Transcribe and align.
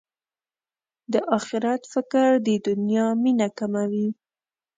د 1.11 1.13
اخرت 1.37 1.81
فکر 1.93 2.27
د 2.45 2.47
دنیا 2.67 3.07
مینه 3.23 3.47
کموي. 3.57 4.07